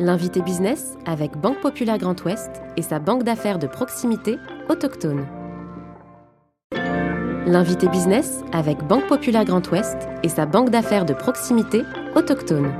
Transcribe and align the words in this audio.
L'invité 0.00 0.42
business 0.42 0.96
avec 1.06 1.36
Banque 1.36 1.60
Populaire 1.60 1.98
Grand 1.98 2.20
Ouest 2.24 2.50
et 2.76 2.82
sa 2.82 2.98
banque 2.98 3.22
d'affaires 3.22 3.60
de 3.60 3.68
proximité 3.68 4.38
autochtone. 4.68 5.24
L'invité 7.46 7.86
business 7.86 8.40
avec 8.52 8.78
Banque 8.88 9.06
Populaire 9.06 9.44
Grand 9.44 9.64
Ouest 9.70 9.96
et 10.24 10.28
sa 10.28 10.46
banque 10.46 10.70
d'affaires 10.70 11.04
de 11.04 11.14
proximité 11.14 11.84
autochtone. 12.16 12.72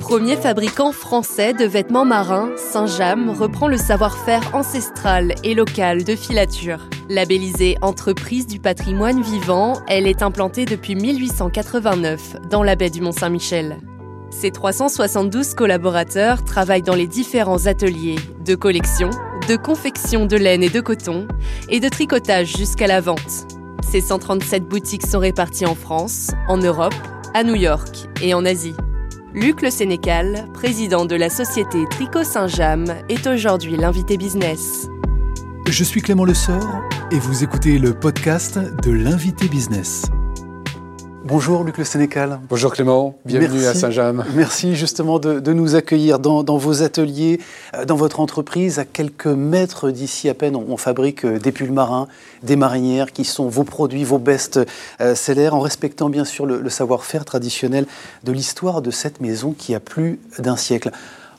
Premier 0.00 0.34
fabricant 0.34 0.90
français 0.90 1.52
de 1.52 1.64
vêtements 1.64 2.04
marins, 2.04 2.50
Saint-James 2.56 3.30
reprend 3.30 3.68
le 3.68 3.76
savoir-faire 3.76 4.56
ancestral 4.56 5.36
et 5.44 5.54
local 5.54 6.02
de 6.02 6.16
filature. 6.16 6.88
Labellisée 7.10 7.76
entreprise 7.82 8.46
du 8.46 8.58
patrimoine 8.58 9.20
vivant, 9.20 9.74
elle 9.88 10.06
est 10.06 10.22
implantée 10.22 10.64
depuis 10.64 10.94
1889 10.94 12.36
dans 12.50 12.62
la 12.62 12.76
baie 12.76 12.88
du 12.88 13.02
Mont-Saint-Michel. 13.02 13.76
Ses 14.30 14.50
372 14.50 15.52
collaborateurs 15.54 16.44
travaillent 16.44 16.82
dans 16.82 16.94
les 16.94 17.06
différents 17.06 17.66
ateliers 17.66 18.16
de 18.44 18.54
collection, 18.54 19.10
de 19.48 19.56
confection 19.56 20.24
de 20.24 20.36
laine 20.36 20.62
et 20.62 20.70
de 20.70 20.80
coton 20.80 21.28
et 21.68 21.78
de 21.78 21.88
tricotage 21.90 22.56
jusqu'à 22.56 22.86
la 22.86 23.02
vente. 23.02 23.48
Ces 23.82 24.00
137 24.00 24.64
boutiques 24.64 25.06
sont 25.06 25.18
réparties 25.18 25.66
en 25.66 25.74
France, 25.74 26.30
en 26.48 26.56
Europe, 26.56 26.94
à 27.34 27.44
New 27.44 27.54
York 27.54 28.08
et 28.22 28.32
en 28.32 28.46
Asie. 28.46 28.74
Luc 29.34 29.60
Le 29.60 29.70
Sénécal, 29.70 30.46
président 30.54 31.04
de 31.04 31.16
la 31.16 31.28
société 31.28 31.84
Tricot 31.90 32.24
Saint-James, 32.24 32.94
est 33.10 33.26
aujourd'hui 33.26 33.76
l'invité 33.76 34.16
business. 34.16 34.88
Je 35.68 35.84
suis 35.84 36.02
Clément 36.02 36.24
Lessort 36.24 36.82
et 37.14 37.18
vous 37.20 37.44
écoutez 37.44 37.78
le 37.78 37.94
podcast 37.94 38.58
de 38.58 38.90
l'invité 38.90 39.46
business. 39.46 40.06
Bonjour 41.24 41.62
Luc 41.62 41.78
Le 41.78 41.84
Sénécal. 41.84 42.40
Bonjour 42.48 42.72
Clément, 42.72 43.16
bienvenue 43.24 43.64
à 43.66 43.74
Saint-James. 43.74 44.24
Merci 44.34 44.74
justement 44.74 45.20
de, 45.20 45.52
nous 45.52 45.76
accueillir 45.76 46.18
dans, 46.18 46.42
vos 46.56 46.82
ateliers, 46.82 47.40
euh, 47.76 47.84
dans 47.84 47.94
votre 47.94 48.18
entreprise. 48.18 48.80
À 48.80 48.84
quelques 48.84 49.28
mètres 49.28 49.90
d'ici 49.90 50.28
à 50.28 50.34
peine, 50.34 50.56
on, 50.56 50.76
fabrique 50.76 51.24
euh, 51.24 51.38
des 51.38 51.52
pulls 51.52 51.70
marins, 51.70 52.08
des 52.42 52.56
marinières 52.56 53.12
qui 53.12 53.24
sont 53.24 53.48
vos 53.48 53.62
produits, 53.62 54.02
vos 54.02 54.18
best-sellers, 54.18 55.50
en 55.50 55.60
respectant 55.60 56.08
bien 56.08 56.24
sûr 56.24 56.46
le, 56.46 56.68
savoir-faire 56.68 57.24
traditionnel 57.24 57.86
de 58.24 58.32
l'histoire 58.32 58.82
de 58.82 58.90
cette 58.90 59.20
maison 59.20 59.54
qui 59.56 59.72
a 59.76 59.80
plus 59.80 60.18
d'un 60.40 60.56
siècle. 60.56 60.90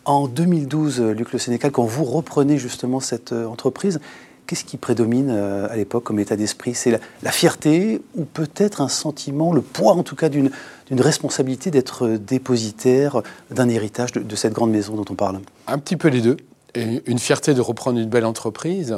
En 0.05 0.27
2012, 0.27 1.01
Luc 1.01 1.33
Le 1.33 1.39
Sénécal, 1.39 1.71
quand 1.71 1.83
vous 1.83 2.05
reprenez 2.05 2.59
justement 2.59 3.01
cette 3.01 3.33
euh, 3.33 3.45
entreprise, 3.45 3.99
Qu'est-ce 4.47 4.63
qui 4.63 4.77
prédomine 4.77 5.29
euh, 5.31 5.67
à 5.69 5.75
l'époque 5.75 6.03
comme 6.03 6.19
état 6.19 6.35
d'esprit? 6.35 6.75
C'est 6.75 6.99
la, 7.23 7.31
fierté 7.31 8.01
ou 8.15 8.25
peut-être 8.25 8.81
un 8.81 8.87
sentiment, 8.87 9.51
le 9.51 9.61
poids 9.61 9.93
en 9.93 10.03
tout 10.03 10.15
cas 10.15 10.29
d'une 10.29 10.51
responsabilité 10.91 11.71
d'être 11.71 12.07
dépositaire 12.07 13.23
d'un 13.49 13.69
héritage 13.69 14.11
de, 14.11 14.35
cette 14.35 14.53
grande 14.53 14.71
maison 14.71 14.95
dont 14.95 15.05
on 15.09 15.15
parle? 15.15 15.39
Un 15.67 15.79
petit 15.79 15.97
peu 15.97 16.09
les 16.09 16.21
deux. 16.21 16.37
Une 16.75 17.19
fierté 17.19 17.53
de 17.53 17.61
reprendre 17.61 17.99
une 17.99 18.09
belle 18.09 18.25
entreprise. 18.25 18.95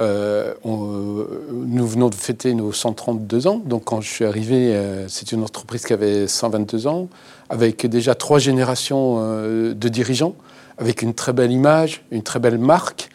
Euh, 0.00 0.52
nous 0.64 1.86
venons 1.86 2.10
de 2.10 2.14
fêter 2.14 2.52
nos 2.52 2.72
132 2.72 3.46
ans. 3.46 3.62
Donc 3.64 3.84
quand 3.84 4.00
je 4.00 4.08
suis 4.08 4.24
arrivé, 4.24 4.74
euh, 4.74 5.08
c'est 5.08 5.32
une 5.32 5.42
entreprise 5.42 5.86
qui 5.86 5.94
avait 5.94 6.26
122 6.26 6.86
ans, 6.88 7.08
avec 7.48 7.86
déjà 7.86 8.14
trois 8.14 8.38
générations 8.38 9.18
de 9.18 9.88
dirigeants, 9.88 10.34
avec 10.76 11.00
une 11.00 11.14
très 11.14 11.32
belle 11.32 11.52
image, 11.52 12.02
une 12.10 12.22
très 12.22 12.40
belle 12.40 12.58
marque 12.58 13.08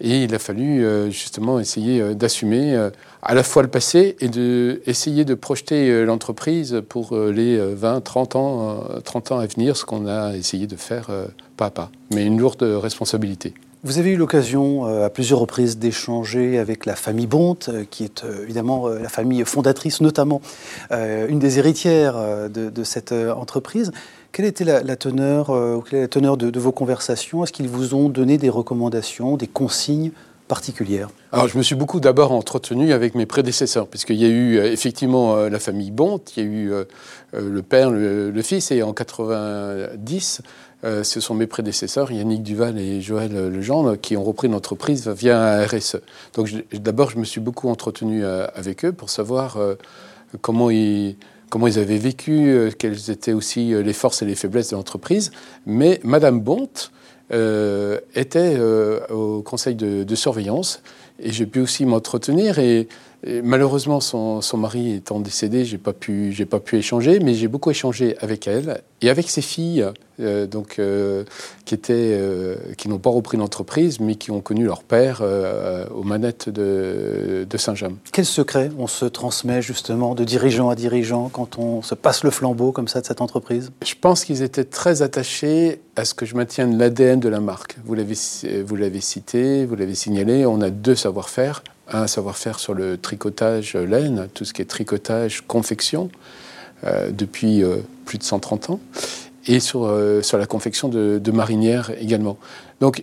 et 0.00 0.24
il 0.24 0.34
a 0.34 0.38
fallu 0.38 0.84
euh, 0.84 1.10
justement 1.10 1.58
essayer 1.58 2.00
euh, 2.00 2.14
d'assumer 2.14 2.74
euh, 2.74 2.90
à 3.22 3.34
la 3.34 3.42
fois 3.42 3.62
le 3.62 3.68
passé 3.68 4.16
et 4.20 4.28
de 4.28 4.80
essayer 4.86 5.24
de 5.24 5.34
projeter 5.34 6.04
l'entreprise 6.04 6.82
pour 6.88 7.18
les 7.18 7.58
20, 7.58 8.00
30 8.00 8.36
ans, 8.36 8.84
30 9.04 9.32
ans 9.32 9.38
à 9.38 9.46
venir, 9.46 9.76
ce 9.76 9.84
qu'on 9.84 10.06
a 10.06 10.36
essayé 10.36 10.66
de 10.68 10.76
faire 10.76 11.10
pas 11.56 11.66
à 11.66 11.70
pas, 11.70 11.90
mais 12.12 12.24
une 12.24 12.38
lourde 12.38 12.62
responsabilité. 12.62 13.54
Vous 13.82 13.98
avez 13.98 14.10
eu 14.10 14.16
l'occasion 14.16 14.84
à 15.04 15.10
plusieurs 15.10 15.40
reprises 15.40 15.78
d'échanger 15.78 16.58
avec 16.58 16.86
la 16.86 16.94
famille 16.94 17.26
Bonte, 17.26 17.70
qui 17.90 18.04
est 18.04 18.24
évidemment 18.44 18.88
la 18.88 19.08
famille 19.08 19.44
fondatrice, 19.44 20.00
notamment 20.00 20.40
une 20.90 21.40
des 21.40 21.58
héritières 21.58 22.48
de, 22.48 22.70
de 22.70 22.84
cette 22.84 23.12
entreprise. 23.12 23.90
Quelle 24.32 24.46
était 24.46 24.64
la, 24.64 24.96
teneur, 24.96 25.50
euh, 25.50 25.82
quelle 25.88 26.02
la 26.02 26.08
teneur 26.08 26.36
de, 26.36 26.60
vos 26.60 26.72
conversations? 26.72 27.42
Est-ce 27.42 27.52
qu'ils 27.52 27.68
vous 27.68 27.94
ont 27.94 28.08
donné 28.08 28.38
des 28.38 28.50
recommandations, 28.50 29.36
des 29.36 29.46
consignes 29.46 30.12
particulières? 30.48 31.08
Alors, 31.32 31.48
je 31.48 31.58
me 31.58 31.62
suis 31.62 31.74
beaucoup 31.74 31.98
d'abord 31.98 32.32
entretenu 32.32 32.92
avec 32.92 33.14
mes 33.14 33.26
prédécesseurs, 33.26 33.88
puisqu'il 33.88 34.16
y 34.16 34.24
a 34.24 34.28
eu 34.28 34.58
euh, 34.58 34.72
effectivement 34.72 35.36
euh, 35.36 35.48
la 35.48 35.58
famille 35.58 35.90
Bont, 35.90 36.20
il 36.36 36.42
y 36.42 36.46
a 36.46 36.48
eu 36.48 36.72
le 37.32 37.62
père, 37.62 37.90
le, 37.90 38.42
fils, 38.42 38.70
et 38.70 38.82
en 38.82 38.92
90, 38.92 40.42
ce 40.82 41.20
sont 41.20 41.34
mes 41.34 41.46
prédécesseurs, 41.46 42.12
Yannick 42.12 42.42
Duval 42.42 42.78
et 42.78 43.00
Joël 43.00 43.32
Legendre, 43.50 43.98
qui 44.00 44.16
ont 44.16 44.24
repris 44.24 44.48
l'entreprise 44.48 45.08
via 45.08 45.42
un 45.42 45.66
RSE. 45.66 45.98
Donc, 46.34 46.50
d'abord, 46.72 47.10
je 47.10 47.18
me 47.18 47.24
suis 47.24 47.40
beaucoup 47.40 47.68
entretenu 47.68 48.24
avec 48.24 48.84
eux 48.84 48.92
pour 48.92 49.10
savoir 49.10 49.58
comment 50.40 50.70
ils 50.70 51.16
comment 51.50 51.66
ils 51.66 51.78
avaient 51.78 51.98
vécu, 51.98 52.48
euh, 52.48 52.70
quelles 52.76 53.10
étaient 53.10 53.32
aussi 53.32 53.74
euh, 53.74 53.82
les 53.82 53.92
forces 53.92 54.22
et 54.22 54.26
les 54.26 54.34
faiblesses 54.34 54.70
de 54.70 54.76
l'entreprise. 54.76 55.30
Mais 55.66 56.00
Madame 56.04 56.40
Bonte 56.40 56.92
euh, 57.32 57.98
était 58.14 58.58
au 59.10 59.42
conseil 59.42 59.74
de, 59.74 60.14
surveillance 60.14 60.82
et 61.20 61.32
j'ai 61.32 61.46
pu 61.46 61.60
aussi 61.60 61.84
m'entretenir 61.84 62.58
et 62.58 62.88
malheureusement, 63.26 64.00
son, 64.00 64.40
mari 64.56 64.94
étant 64.94 65.20
décédé, 65.20 65.64
j'ai 65.64 65.78
pas 65.78 65.92
pu, 65.92 66.32
j'ai 66.32 66.46
pas 66.46 66.60
pu 66.60 66.76
échanger, 66.76 67.18
mais 67.20 67.34
j'ai 67.34 67.48
beaucoup 67.48 67.70
échangé 67.70 68.16
avec 68.20 68.46
elle 68.46 68.82
et 69.02 69.10
avec 69.10 69.28
ses 69.28 69.42
filles, 69.42 69.86
euh, 70.20 70.46
donc 70.46 70.78
euh, 70.78 71.24
qui 71.64 71.74
étaient, 71.74 71.94
euh, 71.94 72.56
qui 72.76 72.88
n'ont 72.88 72.98
pas 72.98 73.10
repris 73.10 73.36
l'entreprise, 73.36 74.00
mais 74.00 74.14
qui 74.14 74.30
ont 74.30 74.40
connu 74.40 74.64
leur 74.64 74.82
père 74.82 75.22
aux 75.94 76.02
manettes 76.02 76.48
de, 76.48 77.46
Saint-James. 77.56 77.96
Quel 78.12 78.24
secret 78.24 78.70
on 78.78 78.86
se 78.86 79.04
transmet 79.04 79.62
justement 79.62 80.14
de 80.14 80.22
dirigeant 80.22 80.68
à 80.68 80.76
dirigeant 80.76 81.28
quand 81.28 81.58
on 81.58 81.82
se 81.82 81.96
passe 81.96 82.22
le 82.22 82.30
flambeau 82.30 82.70
comme 82.70 82.86
ça 82.86 83.00
de 83.00 83.06
cette 83.06 83.20
entreprise? 83.20 83.72
Je 83.84 83.94
pense 84.00 84.24
qu'ils 84.24 84.42
étaient 84.42 84.64
très 84.64 85.02
attachés 85.02 85.80
à 85.96 86.04
ce 86.04 86.14
que 86.14 86.24
je 86.24 86.36
maintienne 86.36 86.78
l'ADN 86.78 87.18
de 87.18 87.28
la 87.28 87.40
marque. 87.40 87.78
Vous 87.84 87.94
l'avez, 87.94 88.14
vous 88.64 88.76
l'avez 88.76 89.00
cité, 89.00 89.66
vous 89.66 89.74
l'avez 89.74 89.96
signalé. 89.96 90.46
On 90.46 90.60
a 90.60 90.70
deux 90.70 90.94
savoir-faire 90.94 91.64
un 91.92 92.06
savoir-faire 92.06 92.58
sur 92.58 92.74
le 92.74 92.98
tricotage 92.98 93.74
laine, 93.74 94.28
tout 94.34 94.44
ce 94.44 94.52
qui 94.52 94.62
est 94.62 94.66
tricotage, 94.66 95.42
confection, 95.46 96.10
euh, 96.84 97.10
depuis 97.10 97.64
euh, 97.64 97.78
plus 98.04 98.18
de 98.18 98.22
130 98.22 98.70
ans, 98.70 98.80
et 99.48 99.58
sur, 99.58 99.84
euh, 99.84 100.22
sur 100.22 100.38
la 100.38 100.46
confection 100.46 100.88
de, 100.88 101.30
marinières 101.32 101.90
également. 102.00 102.38
Donc, 102.80 103.02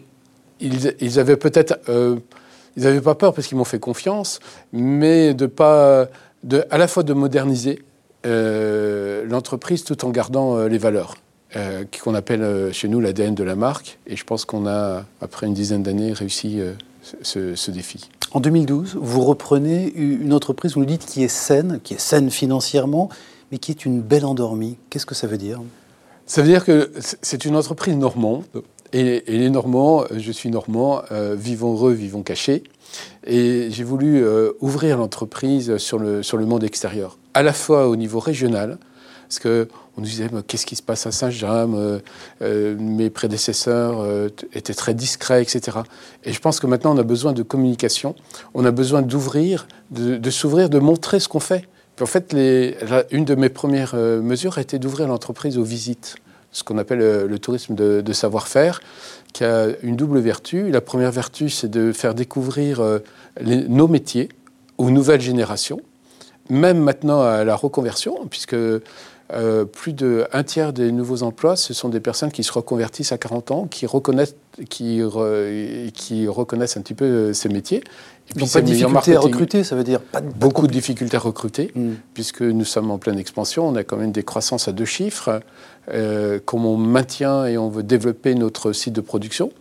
ils, 0.62 1.19
avaient 1.19 1.35
peut-être. 1.35 1.78
ils 1.90 2.84
n'avaient 2.84 3.01
pas 3.01 3.16
peur 3.16 3.34
parce 3.34 3.47
qu'ils 3.47 3.57
m'ont 3.57 3.66
fait 3.66 3.79
confiance, 3.79 4.40
mais 4.72 5.34
de 5.34 5.45
pas. 5.45 6.07
De, 6.45 6.63
à 6.69 6.78
la 6.78 6.88
fois 6.88 7.03
de 7.03 7.13
moderniser 7.13 7.81
l'entreprise 8.24 9.84
tout 9.84 10.06
en 10.06 10.09
gardant 10.09 10.66
les 10.68 10.78
valeurs. 10.78 11.16
qu'on 12.01 12.16
appelle 12.16 12.69
chez 12.72 12.88
nous 12.88 13.01
l'ADN 13.01 13.35
de 13.35 13.44
la 13.44 13.56
marque. 13.56 14.00
Et 14.07 14.16
je 14.16 14.24
pense 14.24 14.45
qu'on 14.45 14.66
a, 14.66 15.03
après 15.19 15.47
une 15.47 15.53
dizaine 15.53 15.84
d'années, 15.84 16.13
réussi 16.13 16.62
ce, 17.22 17.72
défi. 17.72 18.09
En 18.35 18.41
2012, 18.41 18.97
vous 19.00 19.22
reprenez 19.22 19.94
une 19.96 20.34
entreprise, 20.34 20.73
vous 20.73 20.81
nous 20.81 20.85
dites, 20.85 21.06
qui 21.06 21.23
est 21.23 21.29
saine, 21.29 21.79
qui 21.81 21.94
est 21.94 22.00
saine 22.01 22.29
financièrement, 22.29 23.07
mais 23.50 23.59
qui 23.59 23.72
est 23.72 23.85
une 23.85 24.01
belle 24.01 24.25
endormie. 24.25 24.75
Qu'est-ce 24.90 25.06
que 25.06 25.16
ça 25.16 25.25
veut 25.25 25.38
dire? 25.38 25.62
Ça 26.25 26.41
veut 26.41 26.50
dire 26.50 26.66
que 26.66 26.91
c'est 27.22 27.45
une 27.45 27.56
entreprise 27.56 27.95
normande. 27.95 28.44
Et, 28.91 29.24
les 29.25 29.50
Normands, 29.50 30.03
je 30.13 30.34
suis 30.34 30.50
normand, 30.50 31.01
euh, 31.13 31.34
vivons 31.40 31.75
heureux, 31.75 31.94
vivons 31.94 32.24
cachés. 32.24 32.63
Et 33.25 33.69
j'ai 33.69 33.85
voulu 33.85 34.22
euh, 34.22 34.51
ouvrir 34.59 34.97
l'entreprise 34.97 35.78
sur 35.78 35.97
le, 35.97 36.22
sur 36.22 36.35
le 36.35 36.45
monde 36.45 36.66
extérieur, 36.66 37.18
à 37.36 37.42
la 37.42 37.54
fois 37.54 37.88
au 37.88 37.95
niveau 37.95 38.19
régional, 38.19 38.80
parce 39.27 39.39
qu'on 39.39 39.68
nous 39.98 40.06
disait, 40.06 40.30
qu'est-ce 40.48 40.66
qui 40.66 40.75
se 40.75 40.83
passe 40.83 41.07
à 41.07 41.12
Saint-James 41.12 41.74
euh, 41.75 42.00
euh, 42.42 42.75
Mes 42.80 43.10
prédécesseurs 43.10 44.00
euh, 44.00 44.30
étaient 44.54 44.74
très 44.74 44.94
discrets, 44.94 45.42
etc. 45.42 45.80
Et 46.24 46.33
je 46.33 46.39
pense 46.39 46.60
que 46.60 46.68
maintenant, 46.68 46.95
on 46.95 46.98
a 46.98 47.04
besoin 47.04 47.33
de 47.33 47.44
communication, 47.44 48.16
on 48.54 48.66
a 48.66 48.72
besoin 48.72 49.01
d'ouvrir, 49.01 49.68
de, 49.92 50.30
s'ouvrir, 50.30 50.69
de 50.69 50.80
montrer 50.80 51.19
ce 51.19 51.27
qu'on 51.27 51.39
fait. 51.39 51.68
en 52.00 52.06
fait, 52.06 52.33
une 53.12 53.25
de 53.25 53.36
mes 53.36 53.50
premières 53.50 53.95
mesures 53.95 54.57
a 54.57 54.62
été 54.62 54.80
d'ouvrir 54.80 55.07
l'entreprise 55.07 55.57
aux 55.57 55.63
visites, 55.63 56.16
ce 56.51 56.63
qu'on 56.63 56.77
appelle 56.77 57.00
le, 57.00 57.39
tourisme 57.39 57.74
de, 57.75 58.13
savoir-faire, 58.13 58.81
qui 59.33 59.44
a 59.44 59.68
une 59.81 59.95
double 59.95 60.19
vertu. 60.19 60.69
La 60.69 60.81
première 60.81 61.12
vertu, 61.12 61.50
c'est 61.50 61.69
de 61.69 61.92
faire 61.92 62.13
découvrir 62.13 62.81
nos 63.42 63.88
métiers 63.88 64.30
aux 64.77 64.89
nouvelles 64.89 65.22
générations, 65.22 65.81
même 66.50 66.80
maintenant 66.80 67.22
à 67.22 67.44
la 67.44 67.56
reconversion, 67.56 68.27
puisque 68.30 68.56
plus 69.72 69.94
d'un 69.94 70.44
tiers 70.44 70.72
des 70.72 70.92
nouveaux 70.92 71.24
emplois, 71.24 71.56
ce 71.56 71.74
sont 71.74 71.89
des 71.89 72.00
personnes 72.00 72.31
qui 72.31 72.44
se 72.44 72.51
reconvertissent 72.51 73.12
à 73.12 73.18
40 73.18 73.51
ans, 73.51 73.66
qui 73.66 73.86
reconnaissent, 73.86 74.36
qui, 74.69 75.01
qui 75.94 76.27
reconnaissent 76.27 76.77
un 76.77 76.81
petit 76.81 76.94
peu 76.94 77.33
ces 77.33 77.50
métiers. 77.50 77.83
Et 78.30 78.33
puis, 78.33 78.48
pas 78.48 78.62
de 78.62 78.66
difficulté 78.66 79.16
à 79.16 79.19
recruter, 79.19 79.63
ça 79.63 79.75
veut 79.75 79.83
dire 79.83 80.00
pas 80.00 80.19
de, 80.19 80.31
Beaucoup 80.31 80.66
de 80.66 80.72
difficultés 80.72 81.18
à 81.18 81.19
recruter, 81.19 81.72
hmm. 81.75 81.94
puisque 82.13 82.42
nous 82.42 82.66
sommes 82.66 82.89
en 82.89 82.98
pleine 82.98 83.19
expansion. 83.19 83.68
On 83.68 83.75
a 83.75 83.83
quand 83.83 83.98
même 83.98 84.12
des 84.12 84.24
croissances 84.24 84.68
à 84.68 84.72
deux 84.72 84.86
chiffres. 84.86 85.42
Euh, 85.94 86.39
comme 86.44 86.66
on 86.66 86.77
maintient 86.77 87.45
et 87.45 87.60
on 87.60 87.69
veut 87.69 87.83
développer 87.83 88.33
notre 88.33 88.72
site 88.72 88.94
de 88.94 89.01
production, 89.01 89.51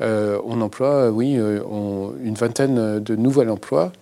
euh, 0.00 0.38
on 0.44 0.60
emploie, 0.60 1.10
oui, 1.10 1.36
euh, 1.36 1.60
une 2.22 2.34
vingtaine 2.34 3.00
de 3.00 3.16
nouveaux 3.16 3.48
emplois 3.48 3.92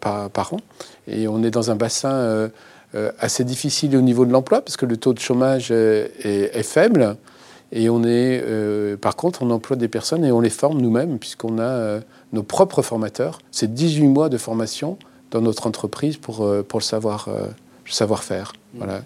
par, 0.00 0.30
par, 0.30 0.54
an. 0.54 0.60
Et 1.06 1.28
on 1.28 1.44
est 1.44 1.50
dans 1.50 1.70
un 1.70 1.76
bassin 1.76 2.50
assez 3.18 3.44
difficile 3.44 3.96
au 3.96 4.00
niveau 4.00 4.24
de 4.24 4.32
l'emploi, 4.32 4.60
parce 4.60 4.76
que 4.76 4.86
le 4.86 4.96
taux 4.96 5.12
de 5.12 5.18
chômage 5.18 5.70
est, 5.70 6.10
est 6.24 6.62
faible. 6.62 7.16
Et 7.70 7.90
on 7.90 8.02
est, 8.02 8.42
par 9.00 9.14
contre, 9.14 9.42
on 9.42 9.50
emploie 9.50 9.76
des 9.76 9.88
personnes 9.88 10.24
et 10.24 10.32
on 10.32 10.40
les 10.40 10.50
forme 10.50 10.80
nous-mêmes, 10.80 11.18
puisqu'on 11.18 11.58
a 11.58 12.00
nos 12.32 12.42
propres 12.42 12.82
formateurs. 12.82 13.38
C'est 13.50 13.72
18 13.72 14.08
mois 14.08 14.28
de 14.28 14.38
formation 14.38 14.98
dans 15.30 15.40
notre 15.40 15.66
entreprise 15.66 16.16
pour, 16.16 16.44
euh, 16.44 16.64
pour 16.66 16.78
le 16.78 16.84
savoir, 16.84 17.28
euh, 17.28 17.46
savoir-faire. 17.86 18.52
Mmh. 18.74 18.78
Voilà. 18.78 19.02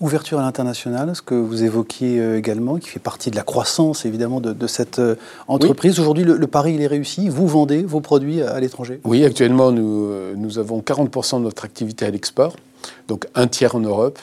Ouverture 0.00 0.40
à 0.40 0.42
l'international, 0.42 1.14
ce 1.14 1.22
que 1.22 1.34
vous 1.34 1.62
évoquiez 1.62 2.18
euh, 2.18 2.38
également, 2.38 2.78
qui 2.78 2.88
fait 2.88 3.00
partie 3.00 3.30
de 3.30 3.36
la 3.36 3.42
croissance 3.42 4.04
évidemment 4.04 4.40
de, 4.40 4.66
cette 4.66 5.00
entreprise. 5.46 6.00
Aujourd'hui, 6.00 6.24
le, 6.24 6.46
pari, 6.46 6.74
il 6.74 6.82
est 6.82 6.86
réussi. 6.86 7.28
Vous 7.28 7.46
vendez 7.46 7.82
vos 7.82 8.00
produits 8.00 8.42
à, 8.42 8.58
l'étranger? 8.60 9.00
Oui, 9.04 9.24
actuellement, 9.24 9.72
nous, 9.72 10.10
nous 10.36 10.58
avons 10.58 10.80
40% 10.80 11.38
de 11.38 11.44
notre 11.44 11.64
activité 11.64 12.06
à 12.06 12.10
l'export, 12.10 12.56
donc 13.08 13.26
un 13.34 13.46
tiers 13.46 13.74
en 13.74 13.80
Europe, 13.80 14.18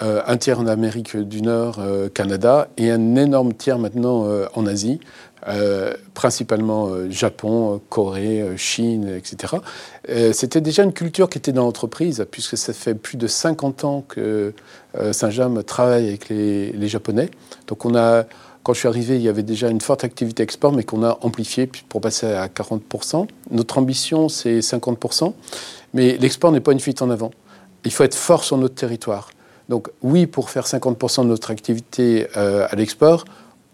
un 0.00 0.36
tiers 0.36 0.60
en 0.60 0.66
Amérique 0.66 1.16
du 1.16 1.40
Nord, 1.40 1.80
Canada, 2.14 2.68
et 2.76 2.90
un 2.90 3.14
énorme 3.14 3.54
tiers 3.54 3.78
maintenant 3.78 4.26
en 4.54 4.66
Asie, 4.66 4.98
euh, 5.46 5.92
principalement 6.14 6.88
euh, 6.88 7.10
Japon, 7.10 7.78
Corée, 7.90 8.40
euh, 8.40 8.56
Chine, 8.56 9.14
etc. 9.14 9.56
C'était 10.32 10.62
déjà 10.62 10.84
une 10.84 10.94
culture 10.94 11.28
qui 11.28 11.36
était 11.36 11.52
dans 11.52 11.64
l'entreprise, 11.64 12.24
puisque 12.30 12.56
ça 12.56 12.72
fait 12.72 12.94
plus 12.94 13.18
de 13.18 13.26
50 13.26 13.84
ans 13.84 14.04
que 14.06 14.54
Saint-James 15.12 15.62
travaille 15.64 16.08
avec 16.08 16.28
les, 16.28 16.88
Japonais. 16.88 17.30
Donc 17.66 17.84
on 17.84 17.94
a, 17.94 18.24
quand 18.62 18.74
je 18.74 18.80
suis 18.80 18.88
arrivé, 18.88 19.16
il 19.16 19.22
y 19.22 19.28
avait 19.28 19.42
déjà 19.42 19.68
une 19.68 19.80
forte 19.80 20.04
activité 20.04 20.42
export, 20.42 20.72
mais 20.72 20.84
qu'on 20.84 21.02
a 21.02 21.18
amplifiée 21.22 21.68
pour 21.88 22.00
passer 22.00 22.26
à 22.26 22.46
40%. 22.46 23.26
Notre 23.50 23.78
ambition, 23.78 24.28
c'est 24.28 24.60
50%, 24.60 25.32
mais 25.94 26.16
l'export 26.18 26.52
n'est 26.52 26.60
pas 26.60 26.72
une 26.72 26.80
fuite 26.80 27.02
en 27.02 27.10
avant. 27.10 27.30
Il 27.84 27.92
faut 27.92 28.04
être 28.04 28.14
fort 28.14 28.44
sur 28.44 28.56
notre 28.56 28.74
territoire. 28.74 29.30
Donc 29.68 29.88
oui, 30.02 30.26
pour 30.26 30.50
faire 30.50 30.66
50% 30.66 31.22
de 31.22 31.28
notre 31.28 31.50
activité 31.50 32.26
à 32.34 32.74
l'export, 32.76 33.24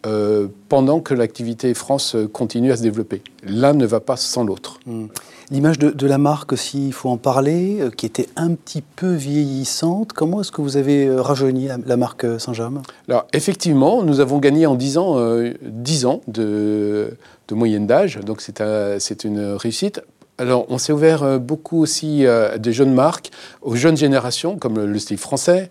euh, 0.07 0.49
pendant 0.71 1.01
que 1.01 1.13
l'activité 1.13 1.75
France 1.75 2.17
continue 2.33 2.73
à 2.73 2.77
se 2.77 2.83
développer. 2.83 3.21
L'un 3.43 3.75
ne 3.75 3.85
va 3.85 4.01
pas 4.01 4.17
sans 4.17 4.45
l'autre. 4.45 4.81
Hmm. 4.87 5.09
L'image 5.51 5.79
de, 5.79 6.07
la 6.07 6.17
marque 6.17 6.55
aussi, 6.55 6.87
il 6.87 6.95
faut 6.95 7.11
en 7.11 7.19
parler, 7.19 7.81
euh, 7.81 7.91
qui 7.91 8.07
était 8.07 8.27
un 8.35 8.55
petit 8.55 8.81
peu 8.81 9.13
vieillissante. 9.13 10.15
Comment 10.15 10.41
est-ce 10.41 10.53
que 10.53 10.63
vous 10.63 10.79
avez 10.79 11.07
euh, 11.07 11.21
rajeuni 11.21 11.69
la, 11.85 11.97
marque 11.99 12.25
Saint-James 12.41 12.81
Alors 13.09 13.27
effectivement, 13.35 14.03
nous 14.03 14.21
avons 14.21 14.39
gagné 14.39 14.65
en 14.65 14.75
10 14.75 14.97
ans, 14.97 15.17
10 15.61 16.07
ans 16.07 16.23
de, 16.29 17.15
moyenne 17.53 17.87
d'âge, 17.87 18.21
donc 18.21 18.41
c'est 18.41 19.25
une 19.25 19.53
réussite. 19.53 20.01
Alors, 20.41 20.65
on 20.71 20.79
s'est 20.79 20.95
ouvert 20.95 21.39
beaucoup 21.39 21.83
aussi 21.83 22.27
à 22.27 22.57
des 22.57 22.73
jeunes 22.73 22.95
marques, 22.95 23.31
aux 23.61 23.77
jeunes 23.77 23.99
générations, 23.99 24.57
comme 24.57 24.83
le 24.83 24.99
style 24.99 25.19
français. 25.19 25.69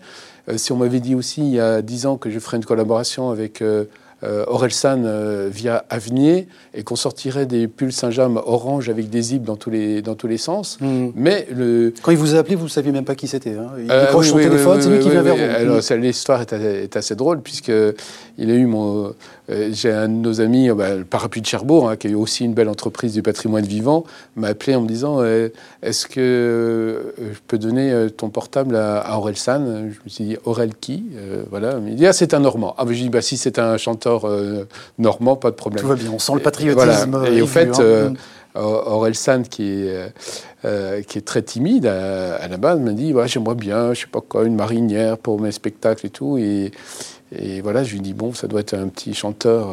si 0.56 0.70
on 0.70 0.76
m'avait 0.76 1.00
dit 1.00 1.16
aussi 1.16 1.40
il 1.40 1.54
y 1.54 1.58
a 1.58 1.82
10 1.82 2.06
ans 2.06 2.16
que 2.16 2.30
je 2.30 2.38
ferais 2.38 2.56
une 2.56 2.64
collaboration 2.64 3.30
avec 3.30 3.62
euh, 3.62 3.86
Orelsan 4.22 5.04
euh, 5.04 5.48
via 5.50 5.84
Avenir 5.88 6.44
et 6.74 6.82
qu'on 6.82 6.96
sortirait 6.96 7.46
des 7.46 7.68
pulls 7.68 7.92
Saint-James 7.92 8.38
orange 8.44 8.90
avec 8.90 9.08
des 9.08 9.22
zips 9.22 9.44
dans 9.44 9.56
tous 9.56 9.70
les, 9.70 10.02
dans 10.02 10.14
tous 10.14 10.26
les 10.26 10.36
sens. 10.36 10.76
Hmm. 10.80 11.08
Mais 11.14 11.46
le... 11.54 11.94
Quand 12.02 12.10
il 12.10 12.18
vous 12.18 12.34
a 12.34 12.38
appelé, 12.38 12.54
vous 12.54 12.64
ne 12.64 12.70
saviez 12.70 12.92
même 12.92 13.04
pas 13.04 13.14
qui 13.14 13.28
c'était. 13.28 13.54
Hein. 13.54 13.68
Il 13.78 13.90
euh, 13.90 14.06
décroche 14.06 14.28
son 14.28 14.36
téléphone, 14.36 14.82
c'est 14.82 14.90
lui 14.90 14.98
qui 14.98 15.08
vient 15.08 15.22
vers 15.22 15.36
vous. 15.36 15.42
Alors, 15.42 15.80
l'histoire 15.98 16.42
est, 16.42 16.52
est, 16.52 16.96
assez 16.96 17.14
drôle, 17.14 17.40
puisqu'il 17.40 18.50
a 18.50 18.54
eu 18.54 18.66
mon. 18.66 19.14
J'ai 19.72 19.90
un 19.90 20.08
de 20.08 20.14
nos 20.14 20.40
amis, 20.40 20.70
bah, 20.70 20.94
le 20.94 21.04
Parapluie 21.04 21.40
de 21.40 21.46
Cherbourg, 21.46 21.90
hein, 21.90 21.96
qui 21.96 22.06
a 22.06 22.10
eu 22.10 22.14
aussi 22.14 22.44
une 22.44 22.54
belle 22.54 22.68
entreprise 22.68 23.14
du 23.14 23.22
patrimoine 23.22 23.64
vivant, 23.64 24.04
m'a 24.36 24.48
appelé 24.48 24.76
en 24.76 24.82
me 24.82 24.86
disant 24.86 25.24
Est-ce 25.82 26.06
que 26.06 27.14
je 27.18 27.38
peux 27.48 27.58
donner 27.58 28.06
ton 28.16 28.28
portable 28.28 28.76
à, 28.76 28.98
à 28.98 29.16
Orelsan? 29.16 29.88
Je 29.90 29.98
me 30.04 30.08
suis 30.08 30.24
dit 30.24 30.36
Aurel 30.44 30.70
qui? 30.80 31.04
Voilà. 31.50 31.78
Il 31.78 31.92
me 31.92 31.96
dit 31.96 32.06
Ah, 32.06 32.12
c'est 32.12 32.32
un 32.34 32.40
Normand. 32.40 32.74
Ah, 32.78 32.84
je 32.86 32.94
dis 32.94 33.08
bah, 33.08 33.22
Si 33.22 33.36
c'est 33.36 33.58
un 33.58 33.76
chanteur 33.76 34.09
euh, 34.24 34.64
normand, 34.98 35.36
pas 35.36 35.50
de 35.50 35.56
problème. 35.56 35.82
Tout 35.82 35.88
va 35.88 35.94
bien, 35.94 36.10
on 36.12 36.18
sent 36.18 36.32
le 36.34 36.40
patriotisme. 36.40 37.24
Et, 37.26 37.42
au 37.42 37.46
fait, 37.46 37.68
hein. 37.78 37.82
euh, 37.82 38.10
Aurel 38.54 39.14
Sand, 39.14 39.48
qui 39.48 39.70
est, 39.70 40.12
euh, 40.64 41.02
qui 41.02 41.18
est 41.18 41.26
très 41.26 41.42
timide 41.42 41.86
à, 41.86 42.46
la 42.48 42.56
base, 42.56 42.80
m'a 42.80 42.92
dit 42.92 43.14
J'aimerais 43.26 43.54
bien, 43.54 43.94
je 43.94 44.00
sais 44.00 44.06
pas 44.06 44.20
quoi, 44.20 44.44
une 44.44 44.56
marinière 44.56 45.18
pour 45.18 45.40
mes 45.40 45.52
spectacles 45.52 46.06
et 46.06 46.10
tout. 46.10 46.38
Et, 46.38 46.72
et 47.32 47.60
voilà, 47.60 47.84
je 47.84 47.92
lui 47.92 48.00
dis 48.00 48.14
Bon, 48.14 48.32
ça 48.32 48.46
doit 48.46 48.60
être 48.60 48.74
un 48.74 48.88
petit 48.88 49.14
chanteur. 49.14 49.68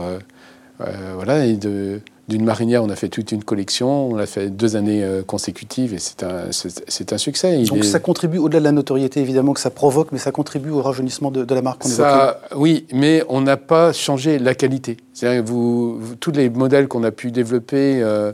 voilà, 1.15 1.45
et 1.45 1.55
de 1.55 2.01
d'une 2.27 2.43
marinière, 2.43 2.83
on 2.83 2.89
a 2.89 2.95
fait 2.95 3.07
toute 3.07 3.31
une 3.31 3.43
collection, 3.43 4.09
on 4.09 4.15
l'a 4.15 4.25
fait 4.25 4.49
deux 4.49 4.75
années 4.75 5.03
euh, 5.03 5.23
consécutives 5.23 5.93
et 5.93 5.99
c'est 5.99 6.23
un, 6.23 6.51
c'est, 6.51 7.13
un 7.13 7.17
succès. 7.17 7.63
Donc 7.63 7.85
ça 7.85 7.99
contribue, 7.99 8.37
au-delà 8.37 8.59
de 8.59 8.65
la 8.65 8.71
notoriété 8.73 9.21
évidemment 9.21 9.53
que 9.53 9.61
ça 9.61 9.69
provoque, 9.69 10.11
mais 10.11 10.17
ça 10.17 10.31
contribue 10.31 10.69
au 10.69 10.81
rajeunissement 10.81 11.31
de, 11.31 11.53
la 11.53 11.61
marque 11.61 11.83
qu'on 11.83 11.89
ça, 11.89 12.41
Oui, 12.55 12.85
mais 12.91 13.23
on 13.29 13.39
n'a 13.41 13.55
pas 13.55 13.93
changé 13.93 14.39
la 14.39 14.55
qualité. 14.55 14.97
C'est-à-dire 15.13 15.43
vous, 15.43 16.01
tous 16.19 16.31
les 16.31 16.49
modèles 16.49 16.89
qu'on 16.89 17.03
a 17.03 17.11
pu 17.11 17.31
développer 17.31 18.01
euh, 18.01 18.33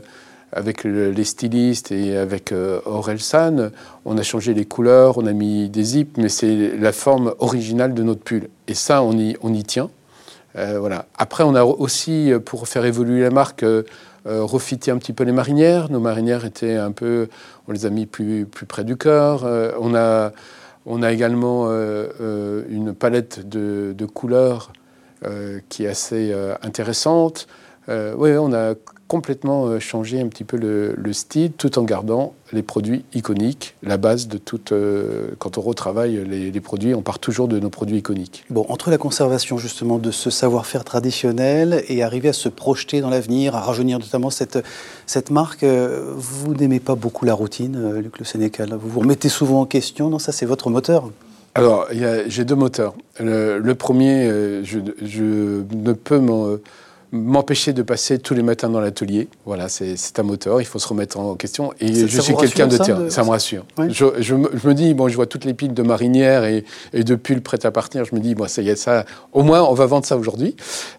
avec 0.52 0.82
les 0.82 1.24
stylistes 1.24 1.92
et 1.92 2.16
avec 2.16 2.50
euh, 2.50 2.80
Aurel 2.86 3.20
San, 3.20 3.70
on 4.04 4.18
a 4.18 4.22
changé 4.22 4.54
les 4.54 4.64
couleurs, 4.64 5.18
on 5.18 5.26
a 5.26 5.32
mis 5.32 5.68
des 5.68 5.84
zips, 5.84 6.16
mais 6.16 6.28
c'est 6.28 6.76
la 6.76 6.92
forme 6.92 7.34
originale 7.38 7.94
de 7.94 8.02
notre 8.02 8.22
pull. 8.22 8.48
Et 8.66 8.74
ça, 8.74 9.04
on 9.04 9.16
y, 9.16 9.36
on 9.42 9.54
y 9.54 9.62
tient. 9.62 9.90
Euh, 10.56 10.78
voilà. 10.78 11.06
Après, 11.16 11.44
on 11.44 11.54
a 11.54 11.64
aussi, 11.64 12.32
euh, 12.32 12.38
pour 12.38 12.68
faire 12.68 12.84
évoluer 12.84 13.22
la 13.22 13.30
marque, 13.30 13.62
euh, 13.62 13.82
refité 14.24 14.90
un 14.90 14.98
petit 14.98 15.12
peu 15.12 15.24
les 15.24 15.32
marinières. 15.32 15.90
Nos 15.90 16.00
marinières 16.00 16.44
étaient 16.44 16.76
un 16.76 16.92
peu, 16.92 17.28
on 17.68 17.72
les 17.72 17.86
a 17.86 17.90
mis 17.90 18.06
plus, 18.06 18.46
plus 18.46 18.66
près 18.66 18.84
du 18.84 18.96
cœur. 18.96 19.44
on, 19.78 19.94
a, 19.94 20.32
on 20.86 21.02
a 21.02 21.12
également 21.12 21.68
une 21.68 22.94
palette 22.94 23.46
de 23.46 24.06
couleurs 24.06 24.72
qui 25.68 25.84
est 25.84 25.88
assez 25.88 26.34
intéressante. 26.62 27.48
Oui, 27.88 28.30
on 28.38 28.52
a 28.52 28.74
complètement 29.08 29.66
euh, 29.66 29.78
changer 29.78 30.20
un 30.20 30.28
petit 30.28 30.44
peu 30.44 30.56
le, 30.56 31.12
style 31.12 31.52
tout 31.52 31.78
en 31.78 31.84
gardant 31.84 32.34
les 32.52 32.62
produits 32.62 33.04
iconiques, 33.14 33.76
la 33.82 33.96
base 33.96 34.26
de 34.26 34.38
toute. 34.38 34.72
Euh, 34.72 35.28
quand 35.38 35.58
on 35.58 35.60
retravaille 35.60 36.24
les, 36.26 36.60
produits, 36.60 36.94
on 36.94 37.02
part 37.02 37.18
toujours 37.18 37.46
de 37.46 37.60
nos 37.60 37.70
produits 37.70 37.98
iconiques. 37.98 38.44
Bon, 38.50 38.66
entre 38.68 38.90
la 38.90 38.98
conservation 38.98 39.58
justement 39.58 39.98
de 39.98 40.10
ce 40.10 40.30
savoir-faire 40.30 40.84
traditionnel 40.84 41.84
et 41.88 42.02
arriver 42.02 42.30
à 42.30 42.32
se 42.32 42.48
projeter 42.48 43.00
dans 43.00 43.10
l'avenir, 43.10 43.54
à 43.54 43.60
rajeunir 43.60 43.98
notamment 43.98 44.30
cette, 44.30 44.58
cette 45.06 45.30
marque, 45.30 45.62
euh, 45.62 46.12
vous 46.16 46.54
n'aimez 46.54 46.80
pas 46.80 46.94
beaucoup 46.94 47.24
la 47.24 47.34
routine, 47.34 48.00
Luc 48.00 48.18
Le 48.18 48.24
Sénécal? 48.24 48.74
Vous 48.74 48.88
vous 48.88 49.00
remettez 49.00 49.28
souvent 49.28 49.60
en 49.60 49.66
question? 49.66 50.10
Non, 50.10 50.18
ça 50.18 50.32
c'est 50.32 50.46
votre 50.46 50.70
moteur. 50.70 51.10
Alors, 51.54 51.86
j'ai 52.26 52.44
deux 52.44 52.56
moteurs. 52.56 52.94
Le, 53.20 53.72
premier, 53.74 54.28
je, 54.64 54.80
je, 55.00 55.62
ne 55.72 55.92
peux 55.92 56.18
m'en 56.18 56.56
m'empêcher 57.14 57.72
de 57.72 57.82
passer 57.82 58.18
tous 58.18 58.34
les 58.34 58.42
matins 58.42 58.68
dans 58.68 58.80
l'atelier. 58.80 59.28
Voilà, 59.46 59.68
c'est 59.68 60.18
un 60.18 60.22
moteur, 60.24 60.60
il 60.60 60.64
faut 60.64 60.80
se 60.80 60.88
remettre 60.88 61.18
en 61.18 61.36
question. 61.36 61.72
Et 61.80 62.06
je 62.08 62.20
suis 62.20 62.34
quelqu'un 62.36 62.66
de 62.66 62.76
terrain, 62.76 63.08
ça 63.08 63.22
me 63.22 63.30
rassure. 63.30 63.64
Je, 63.78 64.34
me, 64.34 64.74
dis, 64.74 64.94
bon, 64.94 65.08
je 65.08 65.14
vois 65.14 65.26
toutes 65.26 65.44
les 65.44 65.54
piles 65.54 65.72
de 65.72 65.82
marinières 65.82 66.44
et, 66.44 66.64
de 66.92 67.14
pulls 67.14 67.40
prêtes 67.40 67.64
à 67.64 67.70
partir. 67.70 68.04
Je 68.04 68.14
me 68.14 68.20
dis, 68.20 68.34
bon, 68.34 68.48
ça 68.48 68.62
y 68.62 68.68
est, 68.68 68.76
ça, 68.76 69.04
au 69.32 69.42
moins, 69.42 69.62
on 69.62 69.74
va 69.74 69.86
vendre 69.86 70.04
ça 70.04 70.16
aujourd'hui. 70.16 70.56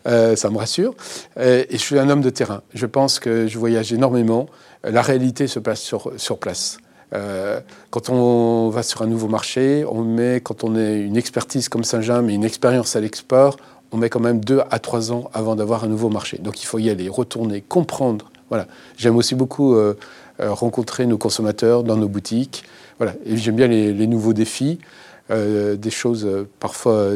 Euh, 0.08 0.36
ça 0.36 0.50
me 0.50 0.58
rassure. 0.58 0.96
Et, 1.40 1.68
je 1.70 1.78
suis 1.78 2.00
un 2.00 2.10
homme 2.10 2.22
de 2.22 2.30
terrain. 2.30 2.62
Je 2.74 2.86
pense 2.86 3.20
que 3.20 3.48
je 3.48 3.60
voyage 3.60 3.92
énormément. 3.92 4.48
La 4.84 5.02
réalité 5.02 5.48
se 5.48 5.60
passe 5.60 5.82
sur, 5.82 6.12
sur 6.18 6.38
place. 6.40 6.78
Euh, 7.14 7.60
quand 7.92 8.10
on 8.10 8.70
va 8.70 8.84
sur 8.84 9.02
un 9.02 9.08
nouveau 9.08 9.28
marché, 9.28 9.86
on 9.90 10.04
met, 10.04 10.42
quand 10.42 10.64
on 10.64 10.76
a 10.76 10.90
une 10.90 11.18
expertise 11.18 11.70
comme 11.70 11.84
Saint-James 11.84 12.30
et 12.30 12.34
une 12.34 12.44
expérience 12.44 12.96
à 12.96 13.00
l'export, 13.00 13.58
on 13.96 13.98
met 13.98 14.10
quand 14.10 14.20
même 14.20 14.44
deux 14.44 14.62
à 14.72 14.80
trois 14.80 15.14
ans 15.14 15.30
avant 15.34 15.56
d'avoir 15.56 15.86
un 15.86 15.88
nouveau 15.88 16.10
marché. 16.10 16.38
Donc 16.38 16.62
il 16.62 16.66
faut 16.66 16.80
y 16.80 16.90
aller, 16.90 17.08
retourner, 17.08 17.62
comprendre. 17.62 18.30
Voilà. 18.50 18.68
J'aime 18.98 19.16
aussi 19.16 19.36
beaucoup 19.36 19.74
euh, 19.74 19.98
euh, 20.42 20.52
rencontrer 20.52 21.06
nos 21.06 21.18
consommateurs 21.18 21.84
dans 21.84 21.96
nos 21.96 22.10
boutiques. 22.10 22.66
Voilà. 22.98 23.14
Et 23.26 23.38
j'aime 23.38 23.56
bien 23.56 23.68
les, 23.68 24.08
nouveaux 24.08 24.34
défis, 24.34 24.80
euh, 25.32 25.78
des 25.78 25.92
choses 25.92 26.28
parfois 26.60 27.12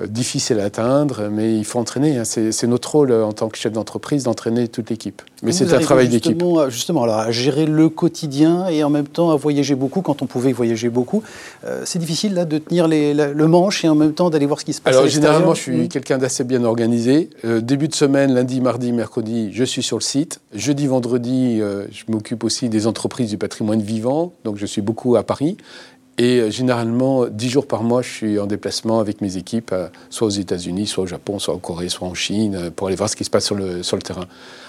difficile 0.00 0.58
à 0.60 0.64
atteindre, 0.64 1.28
mais 1.30 1.56
il 1.56 1.64
faut 1.64 1.78
entraîner. 1.78 2.18
Hein. 2.18 2.24
C'est 2.24 2.66
notre 2.66 2.92
rôle 2.92 3.12
en 3.12 3.32
tant 3.32 3.48
que 3.48 3.58
chef 3.58 3.72
d'entreprise 3.72 4.24
d'entraîner 4.24 4.68
toute 4.68 4.90
l'équipe. 4.90 5.22
Mais 5.42 5.52
c'est 5.52 5.72
un 5.72 5.80
travail 5.80 6.08
d'équipe. 6.08 6.42
Justement, 6.68 7.02
alors, 7.02 7.18
à 7.18 7.30
gérer 7.30 7.66
le 7.66 7.88
quotidien 7.88 8.68
et 8.68 8.84
en 8.84 8.90
même 8.90 9.06
temps 9.06 9.30
à 9.30 9.36
voyager 9.36 9.74
beaucoup 9.74 10.02
quand 10.02 10.22
on 10.22 10.26
pouvait 10.26 10.52
voyager 10.52 10.88
beaucoup. 10.88 11.22
Euh, 11.64 11.82
c'est 11.84 11.98
difficile 11.98 12.34
là 12.34 12.44
de 12.44 12.58
tenir 12.58 12.88
les, 12.88 13.12
le 13.14 13.46
manche 13.46 13.84
et 13.84 13.88
en 13.88 13.94
même 13.94 14.14
temps 14.14 14.30
d'aller 14.30 14.46
voir 14.46 14.60
ce 14.60 14.64
qui 14.64 14.72
se 14.72 14.80
passe. 14.80 14.94
Alors 14.94 15.08
généralement, 15.08 15.54
je 15.54 15.60
suis 15.60 15.76
mmh. 15.82 15.88
quelqu'un 15.88 16.18
d'assez 16.18 16.44
bien 16.44 16.64
organisé. 16.64 17.30
Euh, 17.44 17.60
début 17.60 17.88
de 17.88 17.94
semaine, 17.94 18.32
lundi, 18.34 18.60
mardi, 18.60 18.92
mercredi, 18.92 19.50
je 19.52 19.64
suis 19.64 19.82
sur 19.82 19.98
le 19.98 20.02
site. 20.02 20.40
Jeudi, 20.54 20.86
vendredi, 20.86 21.58
je 21.58 22.04
m'occupe 22.08 22.44
aussi 22.44 22.68
des 22.68 22.86
entreprises 22.86 23.30
du 23.30 23.38
patrimoine 23.38 23.80
vivant, 23.80 24.32
donc 24.44 24.56
je 24.56 24.66
suis 24.66 24.82
beaucoup 24.82 25.16
à 25.16 25.22
Paris. 25.22 25.56
Et 26.22 26.38
euh, 26.38 26.50
généralement, 26.50 27.26
dix 27.26 27.48
jours 27.48 27.66
par 27.66 27.82
mois, 27.82 28.00
je 28.00 28.08
suis 28.08 28.38
en 28.38 28.46
déplacement 28.46 29.00
avec 29.00 29.20
mes 29.20 29.38
équipes, 29.38 29.72
euh, 29.72 29.88
soit 30.08 30.28
aux 30.28 30.30
États-Unis, 30.30 30.86
soit 30.86 31.02
au 31.02 31.06
Japon, 31.08 31.40
soit 31.40 31.52
en 31.52 31.58
Corée, 31.58 31.88
soit 31.88 32.06
en 32.06 32.14
Chine, 32.14 32.54
euh, 32.54 32.70
pour 32.70 32.86
aller 32.86 32.94
voir 32.94 33.10
ce 33.10 33.16
qui 33.16 33.24
se 33.24 33.30
passe 33.30 33.46
sur 33.46 33.56
le, 33.56 33.82
terrain. 34.04 34.26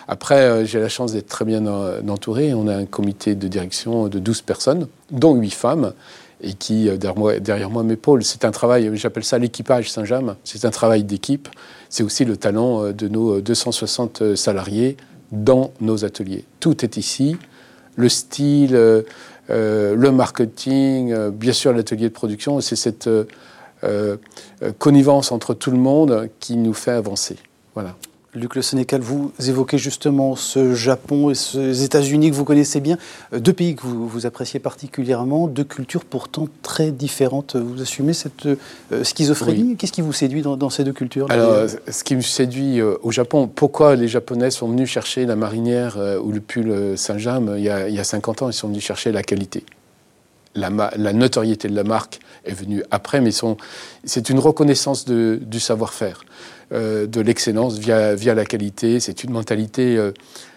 Après, 0.07 0.65
j'ai 0.65 0.79
la 0.79 0.89
chance 0.89 1.13
d'être 1.13 1.27
très 1.27 1.45
bien 1.45 1.65
entouré. 1.67 2.55
On 2.55 2.67
a 2.67 2.75
un 2.75 2.85
comité 2.85 3.35
de 3.35 3.47
direction 3.47 4.07
de 4.07 4.17
12 4.17 4.41
personnes, 4.41 4.87
dont 5.11 5.35
8 5.35 5.51
femmes, 5.51 5.93
et 6.41 6.53
qui, 6.53 6.85
derrière 6.85 7.17
moi, 7.17 7.39
derrière 7.39 7.69
moi 7.69 7.83
m'épaulent. 7.83 8.23
C'est 8.23 8.45
un 8.45 8.51
travail, 8.51 8.89
j'appelle 8.95 9.23
ça 9.23 9.37
l'équipage 9.37 9.91
Saint-James. 9.91 10.35
C'est 10.43 10.65
un 10.65 10.71
travail 10.71 11.03
d'équipe. 11.03 11.47
C'est 11.89 12.03
aussi 12.03 12.25
le 12.25 12.35
talent 12.35 12.91
de 12.91 13.07
nos 13.07 13.41
260 13.41 14.35
salariés 14.35 14.97
dans 15.31 15.71
nos 15.81 16.03
ateliers. 16.03 16.45
Tout 16.59 16.83
est 16.83 16.97
ici. 16.97 17.37
Le 17.95 18.09
style 18.09 18.75
euh, 19.49 19.95
le 19.95 20.11
marketing, 20.11 21.11
euh, 21.11 21.29
bien 21.29 21.51
sûr 21.51 21.73
l'atelier 21.73 22.07
de 22.07 22.13
production. 22.13 22.61
C'est 22.61 22.77
cette 22.77 23.07
euh, 23.07 24.17
connivence 24.77 25.31
entre 25.31 25.53
tout 25.53 25.71
le 25.71 25.77
monde 25.77 26.29
qui 26.39 26.55
nous 26.55 26.73
fait 26.73 26.91
avancer. 26.91 27.35
Voilà. 27.73 27.95
Luc 28.35 28.55
Le 28.55 28.63
Sénécal, 28.63 29.01
vous 29.01 29.31
évoquez 29.47 29.77
justement 29.77 30.35
ce 30.35 30.73
Japon 30.73 31.29
et 31.29 31.35
ces 31.35 31.83
États-Unis 31.83 32.31
que 32.31 32.35
vous 32.35 32.45
connaissez 32.45 32.79
bien, 32.79 32.97
euh, 33.31 33.39
deux 33.39 33.53
pays 33.53 33.75
que 33.75 33.83
vous, 33.83 34.07
vous, 34.07 34.25
appréciez 34.25 34.59
particulièrement, 34.59 35.47
deux 35.47 35.63
cultures 35.63 36.03
pourtant 36.03 36.47
très 36.63 36.91
différentes. 36.91 37.55
Vous 37.55 37.79
assumez 37.79 38.13
cette 38.13 38.47
euh, 38.47 39.03
schizophrénie? 39.03 39.75
Qu'est-ce 39.75 39.91
qui 39.91 40.01
vous 40.01 40.13
séduit 40.13 40.41
dans, 40.41 40.69
ces 40.71 40.83
deux 40.83 40.93
cultures? 40.93 41.27
Alors, 41.29 41.67
ce 41.87 42.03
qui 42.03 42.15
me 42.15 42.21
séduit 42.21 42.79
euh, 42.79 42.95
au 43.03 43.11
Japon, 43.11 43.47
pourquoi 43.47 43.95
les 43.95 44.07
Japonais 44.07 44.49
sont 44.49 44.67
venus 44.67 44.89
chercher 44.89 45.27
la 45.27 45.35
marinière 45.35 45.97
ou 46.23 46.31
le 46.31 46.39
pull 46.39 46.97
Saint-James 46.97 47.53
il, 47.57 47.63
y 47.63 47.69
a 47.69 48.03
50 48.03 48.41
ans 48.41 48.49
Ils 48.49 48.53
sont 48.53 48.67
venus 48.67 48.83
chercher 48.83 49.11
la 49.11 49.21
qualité. 49.21 49.63
La, 50.55 50.69
la, 50.95 51.13
notoriété 51.13 51.67
de 51.67 51.75
la 51.75 51.83
marque 51.83 52.19
est 52.45 52.53
venue 52.53 52.83
après, 52.91 53.21
mais 53.21 53.31
c'est 54.03 54.29
une 54.29 54.39
reconnaissance 54.39 55.05
de, 55.05 55.39
du 55.41 55.59
savoir-faire. 55.59 56.23
Euh, 56.71 57.05
de 57.07 57.21
l'excellence 57.21 57.77
via, 57.77 58.15
via 58.15 58.33
la 58.33 58.45
qualité. 58.45 58.99
C'est 58.99 59.23
une 59.23 59.31
mentalité 59.31 59.97
euh, 59.97 60.11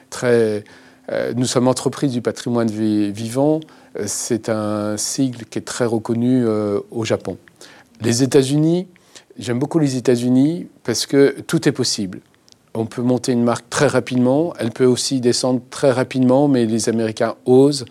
très... 0.08 0.64
Euh, 1.10 1.32
nous 1.36 1.44
sommes 1.44 1.68
entreprise 1.68 2.12
du 2.12 2.22
patrimoine 2.22 2.68
vivant. 2.68 3.60
C'est 4.06 4.48
un 4.48 4.96
sigle 4.96 5.44
qui 5.44 5.58
est 5.58 5.62
très 5.62 5.84
reconnu 5.84 6.44
au 6.90 7.04
Japon. 7.04 7.38
Les 8.02 8.22
États-Unis, 8.22 8.88
j'aime 9.38 9.58
beaucoup 9.58 9.78
les 9.78 9.96
États-Unis 9.96 10.66
parce 10.84 11.06
que 11.06 11.36
tout 11.46 11.66
est 11.68 11.72
possible. 11.72 12.20
On 12.74 12.84
peut 12.84 13.02
monter 13.02 13.32
une 13.32 13.44
marque 13.44 13.70
très 13.70 13.86
rapidement, 13.86 14.52
elle 14.58 14.70
peut 14.70 14.84
aussi 14.84 15.20
descendre 15.20 15.62
très 15.70 15.92
rapidement, 15.92 16.46
mais 16.46 16.66
les 16.66 16.90
Américains 16.90 17.36
osent. 17.46 17.86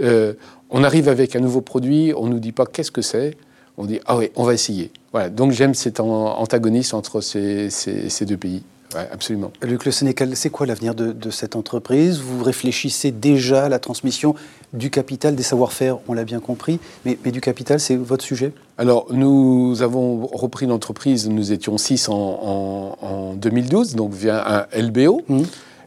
on 0.00 0.84
arrive 0.84 1.08
avec 1.08 1.36
un 1.36 1.40
nouveau 1.40 1.60
produit, 1.60 2.14
on 2.16 2.28
ne 2.28 2.34
nous 2.34 2.40
dit 2.40 2.52
pas 2.52 2.64
qu'est-ce 2.64 2.92
que 2.92 3.02
c'est, 3.02 3.36
on 3.76 3.84
dit 3.84 4.00
ah 4.06 4.16
oui, 4.16 4.30
on 4.36 4.44
va 4.44 4.54
essayer. 4.54 4.90
Voilà, 5.12 5.28
donc 5.28 5.52
j'aime 5.52 5.74
cet 5.74 6.00
antagonisme 6.00 6.96
entre 6.96 7.20
ces, 7.20 7.68
deux 8.22 8.36
pays. 8.36 8.62
Ouais, 8.94 9.08
absolument. 9.10 9.52
Luc 9.62 9.84
Le 9.84 9.92
Sénécal, 9.92 10.34
c'est 10.36 10.50
quoi 10.50 10.66
l'avenir 10.66 10.94
de, 10.94 11.30
cette 11.30 11.56
entreprise? 11.56 12.20
Vous 12.20 12.42
réfléchissez 12.42 13.10
déjà 13.10 13.64
à 13.64 13.68
la 13.68 13.78
transmission 13.78 14.34
du 14.72 14.90
capital, 14.90 15.34
des 15.34 15.42
savoir-faire, 15.42 15.98
on 16.08 16.14
l'a 16.14 16.24
bien 16.24 16.40
compris, 16.40 16.78
mais, 17.04 17.16
du 17.16 17.40
capital, 17.40 17.78
c'est 17.78 17.96
votre 17.96 18.24
sujet? 18.24 18.52
Alors, 18.78 19.06
nous 19.10 19.82
avons 19.82 20.26
repris 20.26 20.66
l'entreprise, 20.66 21.28
nous 21.28 21.52
étions 21.52 21.76
six 21.78 22.08
en, 22.08 23.34
2012, 23.36 23.94
donc 23.94 24.12
via 24.12 24.66
un 24.74 24.80
LBO. 24.80 25.22
Mmh. 25.28 25.42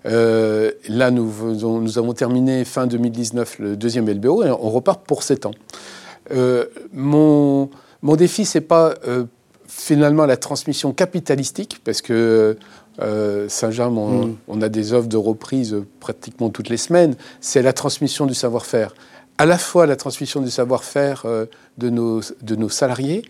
Euh, 0.05 0.71
là, 0.87 1.09
nous, 1.09 1.31
nous, 1.55 1.97
avons 1.97 2.13
terminé 2.13 2.63
fin 2.63 2.85
2019 2.85 3.57
le 3.57 3.75
deuxième 3.75 4.07
LBO 4.07 4.43
et 4.43 4.51
on 4.51 4.69
repart 4.69 5.03
pour 5.03 5.23
sept 5.23 5.47
ans. 5.47 5.51
Euh, 6.31 6.65
mon, 6.93 7.69
mon 8.05 8.15
défi, 8.15 8.45
c'est 8.45 8.61
pas 8.61 8.93
euh, 9.07 9.25
finalement 9.67 10.27
la 10.27 10.37
transmission 10.37 10.93
capitalistique, 10.93 11.81
parce 11.83 12.03
que 12.03 12.55
euh, 13.01 13.49
Saint-Jean, 13.49 13.89
mm. 13.89 14.35
on, 14.47 14.61
a 14.61 14.69
des 14.69 14.93
offres 14.93 15.09
de 15.09 15.17
reprise 15.17 15.75
pratiquement 15.99 16.51
toutes 16.51 16.69
les 16.69 16.77
semaines. 16.77 17.15
C'est 17.41 17.63
la 17.63 17.73
transmission 17.73 18.27
du 18.27 18.35
savoir-faire. 18.35 18.93
À 19.39 19.47
la 19.47 19.57
fois 19.57 19.87
la 19.87 19.95
transmission 19.95 20.39
du 20.39 20.51
savoir-faire 20.51 21.25
de, 21.25 21.89
nos, 21.89 22.21
de 22.43 22.55
nos 22.55 22.69
salariés, 22.69 23.25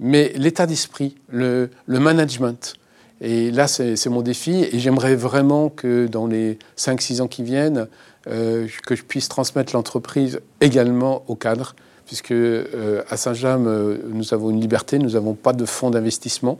mais 0.00 0.32
l'état 0.34 0.66
d'esprit, 0.66 1.14
le, 1.28 1.70
le, 1.86 2.00
management. 2.00 2.74
Et 3.20 3.52
là, 3.52 3.68
c'est 3.68 4.08
mon 4.08 4.22
défi. 4.22 4.66
Et 4.72 4.80
j'aimerais 4.80 5.14
vraiment 5.14 5.70
que 5.70 6.08
dans 6.08 6.26
les 6.26 6.58
5-6 6.76 7.22
ans 7.22 7.28
qui 7.28 7.44
viennent, 7.44 7.86
que 8.24 8.96
je 8.96 9.02
puisse 9.04 9.28
transmettre 9.28 9.72
l'entreprise 9.74 10.40
également 10.60 11.22
au 11.28 11.36
cadre 11.36 11.76
puisque 12.06 12.30
euh, 12.30 13.02
à 13.10 13.16
Saint-James, 13.16 13.66
euh, 13.66 13.98
nous 14.08 14.32
avons 14.32 14.50
une 14.50 14.60
liberté, 14.60 14.98
nous 14.98 15.10
n'avons 15.10 15.34
pas 15.34 15.52
de 15.52 15.64
fonds 15.66 15.90
d'investissement. 15.90 16.58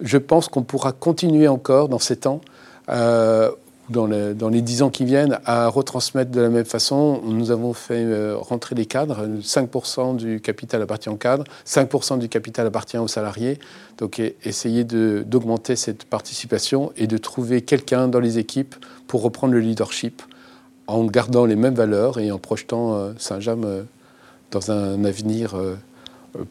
Je 0.00 0.18
pense 0.18 0.48
qu'on 0.48 0.64
pourra 0.64 0.92
continuer 0.92 1.48
encore 1.48 1.88
dans 1.88 2.00
ces 2.00 2.16
temps, 2.16 2.40
euh, 2.90 3.50
dans, 3.88 4.06
les, 4.06 4.60
dix 4.60 4.82
ans 4.82 4.90
qui 4.90 5.04
viennent, 5.04 5.38
à 5.46 5.68
retransmettre 5.68 6.30
de 6.30 6.40
la 6.40 6.50
même 6.50 6.64
façon. 6.66 7.20
Nous 7.24 7.50
avons 7.50 7.72
fait 7.72 8.04
rentrer 8.34 8.74
les 8.74 8.84
cadres, 8.84 9.26
5% 9.40 10.16
du 10.16 10.40
capital 10.40 10.82
appartient 10.82 11.08
aux 11.08 11.16
cadres, 11.16 11.44
5% 11.64 12.18
du 12.18 12.28
capital 12.28 12.66
appartient 12.66 12.98
aux 12.98 13.08
salariés. 13.08 13.58
Donc 13.96 14.20
essayer 14.44 14.84
d'augmenter 14.84 15.74
cette 15.74 16.04
participation 16.04 16.92
et 16.98 17.06
de 17.06 17.16
trouver 17.16 17.62
quelqu'un 17.62 18.08
dans 18.08 18.20
les 18.20 18.36
équipes 18.36 18.74
pour 19.06 19.22
reprendre 19.22 19.54
le 19.54 19.60
leadership 19.60 20.20
en 20.86 21.04
gardant 21.04 21.46
les 21.46 21.56
mêmes 21.56 21.74
valeurs 21.74 22.18
et 22.18 22.30
en 22.30 22.38
projetant 22.38 23.14
Saint-James 23.16 23.86
dans 24.50 24.70
un 24.70 25.04
avenir 25.04 25.54
euh, 25.54 25.76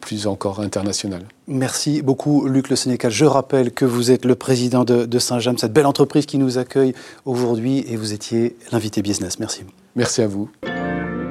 plus 0.01 0.27
encore 0.27 0.59
international. 0.59 1.23
Merci 1.47 2.01
beaucoup, 2.01 2.47
Luc 2.47 2.69
Le 2.69 2.75
Sénécal. 2.75 3.11
Je 3.11 3.25
rappelle 3.25 3.71
que 3.71 3.85
vous 3.85 4.11
êtes 4.11 4.25
le 4.25 4.35
président 4.35 4.83
de, 4.83 5.19
Saint-James, 5.19 5.57
cette 5.57 5.73
belle 5.73 5.85
entreprise 5.85 6.25
qui 6.25 6.37
nous 6.37 6.57
accueille 6.57 6.93
aujourd'hui, 7.25 7.85
et 7.87 7.95
vous 7.95 8.13
étiez 8.13 8.55
l'invité 8.71 9.01
business. 9.01 9.39
Merci. 9.39 9.63
Merci 9.95 10.21
à 10.21 10.27
vous. 10.27 10.49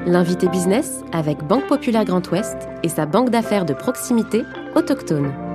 L'invité 0.07 0.49
business 0.49 1.01
avec 1.13 1.45
Banque 1.47 1.67
Populaire 1.67 2.05
Grand 2.05 2.31
Ouest 2.31 2.57
et 2.85 2.89
sa 2.89 3.07
banque 3.07 3.31
d'affaires 3.31 3.65
de 3.65 3.75
proximité 3.75 4.43
autochtone. 4.77 5.46